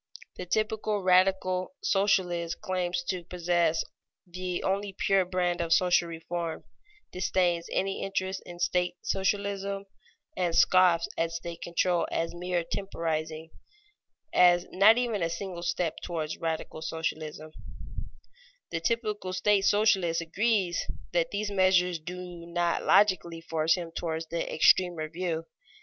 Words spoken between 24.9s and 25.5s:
view.